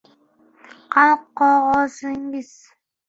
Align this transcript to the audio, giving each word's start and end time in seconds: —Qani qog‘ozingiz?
—Qani 0.95 1.19
qog‘ozingiz? 1.41 2.51